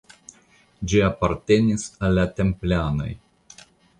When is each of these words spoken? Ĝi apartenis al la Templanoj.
Ĝi 0.93 1.01
apartenis 1.07 1.85
al 2.07 2.17
la 2.19 2.25
Templanoj. 2.39 3.13